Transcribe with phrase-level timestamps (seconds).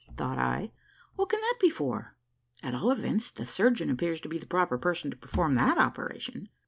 [0.17, 0.71] thought I,
[1.15, 2.15] what can that be for?
[2.63, 6.49] at all events, the surgeon appears to be the proper person to perform that operation.